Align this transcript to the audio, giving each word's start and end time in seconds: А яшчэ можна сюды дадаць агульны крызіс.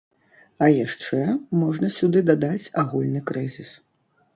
А 0.63 0.69
яшчэ 0.71 1.21
можна 1.61 1.93
сюды 2.01 2.27
дадаць 2.33 2.61
агульны 2.87 3.21
крызіс. 3.33 3.71